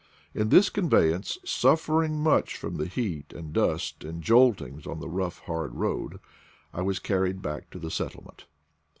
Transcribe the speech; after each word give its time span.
In 0.33 0.49
this 0.49 0.71
conveyance, 0.71 1.37
suffering 1.45 2.23
much 2.23 2.57
from 2.57 2.77
the 2.77 2.87
heat 2.87 3.33
and 3.33 3.53
dust 3.53 4.03
and 4.03 4.23
joltings 4.23 4.87
on 4.87 4.99
the 4.99 5.07
rough 5.07 5.41
hard 5.41 5.75
road, 5.75 6.19
I 6.73 6.81
was 6.81 6.97
carried 6.97 7.39
back 7.43 7.69
to 7.69 7.77
the 7.77 7.91
settlement. 7.91 8.47